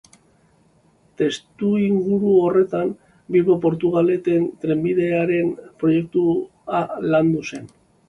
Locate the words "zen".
7.51-7.75